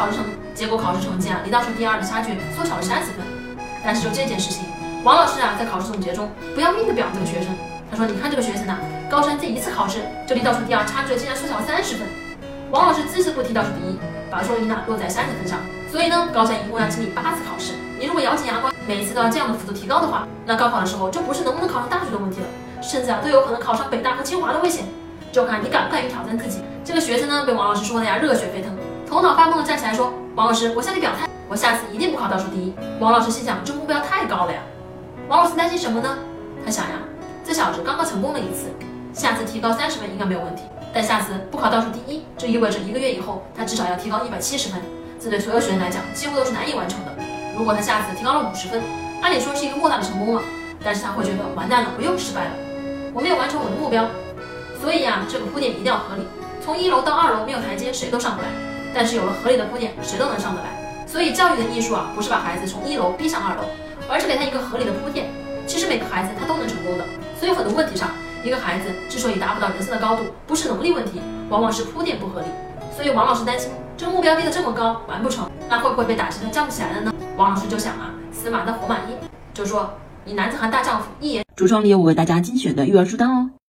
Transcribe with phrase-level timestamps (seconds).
[0.00, 0.24] 考试成
[0.54, 3.20] 结果考试成绩啊，离倒数第二的差距缩小了三十分。
[3.84, 4.64] 但是就这件事情，
[5.04, 7.54] 王老师啊在考试总结中不要命的表扬这个学生。
[7.90, 8.78] 他说：“你看这个学生呐，
[9.10, 12.06] 高三这一次考试就离倒数第二差距竟然缩小了三十分。”
[12.72, 13.98] 王老师只字不提倒数第一，
[14.30, 15.58] 把收益呢落在三十分上。
[15.92, 17.74] 所以呢，高三一共要经历八次考试。
[17.98, 22.46] 你如果咬紧牙关，每一次都要这样的幅度提高的话，那高考的时候就不是能不能考上大学的问题了，
[22.80, 24.84] 甚至啊都有可能考上北大和清华的危险。
[25.30, 26.62] 就看你敢不敢于挑战自己。
[26.84, 28.72] 这个学生呢，被王老师说的呀热血沸腾，
[29.10, 34.60] 头脑发懵的站起来说：“王老师，我向你表态，我下次一定不考倒数第一。”王老师心想，这目标太高了呀。
[35.26, 36.16] 王老师担心什么呢？
[36.64, 36.92] 他想呀，
[37.44, 38.70] 这小子刚刚成功了一次，
[39.12, 40.62] 下次提高三十分应该没有问题。
[40.94, 44.80] 但下次不考倒数第一，这意味着一个月以后他至少要提高一百七十分。
[45.20, 47.12] 这对所有学生来讲，几乎都是难以完成的。
[47.58, 48.80] 如果他下次提高了五十分，
[49.22, 50.42] 按理说是一个莫大的成功了，
[50.84, 52.50] 但是他会觉得完蛋了，我又失败了，
[53.12, 54.06] 我没有完成我的目标。
[54.80, 56.22] 所以呀，这个铺垫一定要合理。
[56.64, 58.48] 从一楼到二楼没有台阶，谁都上不来。
[58.94, 61.04] 但是有了合理的铺垫，谁都能上得来。
[61.06, 63.62] 所以教育的艺术啊，不是把孩子从一楼逼上二楼，
[64.08, 65.30] 而是给他一个合理的铺垫。
[65.66, 67.04] 其实每个孩子他都能成功的。
[67.38, 68.10] 所以很多问题上，
[68.44, 72.46] 一个孩子之所以达不到人生的高度，不是能力问题，往往是铺垫不合理。
[72.94, 73.70] 所以王老师担心。
[73.96, 77.12] 这个目标定得这么高，完不成，那会不会被打击的降不起来了呢？
[77.36, 79.14] 王老师就想啊，死马当活马医，
[79.52, 79.92] 就说
[80.24, 81.44] 你男子汉大丈夫，一言。
[81.54, 83.50] 橱窗里有我为大家精选的育儿书单哦。